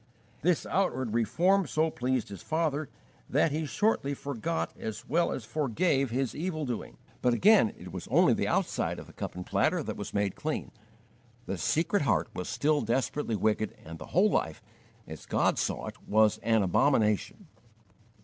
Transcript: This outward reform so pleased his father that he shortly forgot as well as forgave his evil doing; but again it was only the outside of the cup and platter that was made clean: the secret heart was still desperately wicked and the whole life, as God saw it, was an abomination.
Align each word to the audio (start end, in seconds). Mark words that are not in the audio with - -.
This 0.41 0.65
outward 0.65 1.13
reform 1.13 1.67
so 1.67 1.91
pleased 1.91 2.29
his 2.29 2.41
father 2.41 2.89
that 3.29 3.51
he 3.51 3.67
shortly 3.67 4.15
forgot 4.15 4.75
as 4.75 5.07
well 5.07 5.31
as 5.31 5.45
forgave 5.45 6.09
his 6.09 6.33
evil 6.33 6.65
doing; 6.65 6.97
but 7.21 7.35
again 7.35 7.69
it 7.77 7.91
was 7.93 8.07
only 8.07 8.33
the 8.33 8.47
outside 8.47 8.97
of 8.97 9.05
the 9.05 9.13
cup 9.13 9.35
and 9.35 9.45
platter 9.45 9.83
that 9.83 9.97
was 9.97 10.11
made 10.11 10.35
clean: 10.35 10.71
the 11.45 11.55
secret 11.55 12.01
heart 12.01 12.29
was 12.33 12.49
still 12.49 12.81
desperately 12.81 13.35
wicked 13.35 13.77
and 13.85 13.99
the 13.99 14.07
whole 14.07 14.31
life, 14.31 14.59
as 15.05 15.27
God 15.27 15.59
saw 15.59 15.85
it, 15.85 16.01
was 16.07 16.39
an 16.39 16.63
abomination. 16.63 17.45